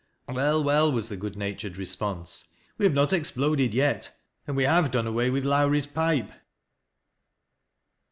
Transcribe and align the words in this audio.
"Well, 0.27 0.63
well," 0.63 0.91
was 0.91 1.09
the 1.09 1.15
good 1.15 1.35
natured 1.35 1.77
response;" 1.77 2.45
we 2.79 2.85
have 2.85 2.93
not 2.95 3.13
exploded 3.13 3.71
yet; 3.71 4.09
and 4.47 4.57
we 4.57 4.63
have 4.63 4.89
done 4.89 5.05
away 5.05 5.29
with 5.29 5.43
liOwrie's 5.45 5.85
pipe." 5.85 6.31